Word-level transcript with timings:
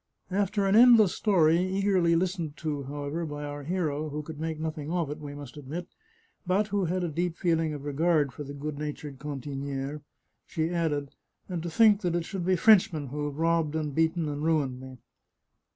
After 0.31 0.65
an 0.65 0.75
endless 0.75 1.13
story, 1.13 1.59
eagerly 1.59 2.15
listened 2.15 2.57
to, 2.57 2.85
however, 2.85 3.23
by 3.23 3.43
our 3.43 3.61
hero, 3.65 4.09
who 4.09 4.23
could 4.23 4.39
make 4.39 4.59
nothing 4.59 4.89
of 4.91 5.11
it, 5.11 5.19
we 5.19 5.35
must 5.35 5.57
admit, 5.57 5.87
but 6.47 6.69
who 6.69 6.85
had 6.85 7.03
a 7.03 7.07
deep 7.07 7.37
feeling 7.37 7.71
of 7.71 7.83
regard 7.85 8.33
for 8.33 8.43
the 8.43 8.55
good 8.55 8.79
natured 8.79 9.19
cantiniere, 9.19 10.01
she 10.47 10.71
added," 10.71 11.11
And 11.49 11.61
to 11.61 11.69
think 11.69 12.01
that 12.01 12.15
it 12.15 12.25
should 12.25 12.47
be 12.47 12.55
Frenchmen 12.55 13.09
who 13.09 13.25
have 13.25 13.37
robbed, 13.37 13.75
and 13.75 13.93
beaten, 13.93 14.27
and 14.27 14.43
ruined 14.43 14.79
me 14.81 14.97